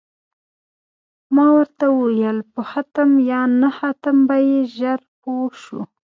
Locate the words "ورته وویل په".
1.57-2.61